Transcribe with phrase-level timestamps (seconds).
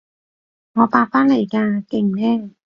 [0.73, 2.55] 我八返嚟㗎，勁呢？